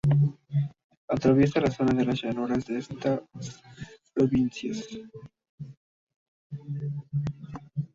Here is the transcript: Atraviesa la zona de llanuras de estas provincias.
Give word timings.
Atraviesa 1.15 1.61
la 1.61 1.69
zona 1.69 1.93
de 1.93 2.03
llanuras 2.05 2.65
de 2.65 2.79
estas 2.79 3.21
provincias. 4.15 4.87